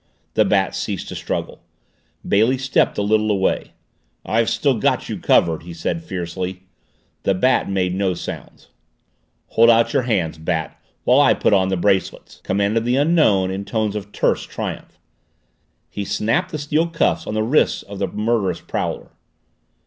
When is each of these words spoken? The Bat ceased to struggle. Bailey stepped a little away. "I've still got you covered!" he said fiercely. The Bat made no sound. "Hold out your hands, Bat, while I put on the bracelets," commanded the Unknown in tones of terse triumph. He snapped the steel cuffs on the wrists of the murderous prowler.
The 0.33 0.45
Bat 0.45 0.73
ceased 0.73 1.09
to 1.09 1.15
struggle. 1.15 1.61
Bailey 2.27 2.57
stepped 2.57 2.97
a 2.97 3.03
little 3.03 3.29
away. 3.29 3.73
"I've 4.25 4.49
still 4.49 4.73
got 4.79 5.09
you 5.09 5.19
covered!" 5.19 5.61
he 5.61 5.75
said 5.75 6.01
fiercely. 6.03 6.63
The 7.21 7.35
Bat 7.35 7.69
made 7.69 7.93
no 7.93 8.15
sound. 8.15 8.65
"Hold 9.49 9.69
out 9.69 9.93
your 9.93 10.01
hands, 10.01 10.39
Bat, 10.39 10.75
while 11.03 11.21
I 11.21 11.35
put 11.35 11.53
on 11.53 11.69
the 11.69 11.77
bracelets," 11.77 12.41
commanded 12.43 12.83
the 12.83 12.95
Unknown 12.95 13.51
in 13.51 13.63
tones 13.63 13.95
of 13.95 14.11
terse 14.11 14.41
triumph. 14.43 14.97
He 15.87 16.03
snapped 16.03 16.51
the 16.51 16.57
steel 16.57 16.87
cuffs 16.87 17.27
on 17.27 17.35
the 17.35 17.43
wrists 17.43 17.83
of 17.83 17.99
the 17.99 18.07
murderous 18.07 18.59
prowler. 18.59 19.11